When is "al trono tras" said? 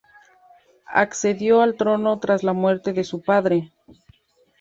1.61-2.41